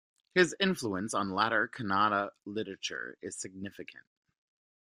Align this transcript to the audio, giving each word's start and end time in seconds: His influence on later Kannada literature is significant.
His 0.33 0.55
influence 0.59 1.13
on 1.13 1.29
later 1.29 1.67
Kannada 1.71 2.31
literature 2.43 3.19
is 3.21 3.35
significant. 3.37 4.05